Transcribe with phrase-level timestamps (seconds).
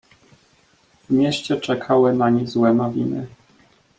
[1.03, 3.27] "W mieście czekały nań złe nowiny."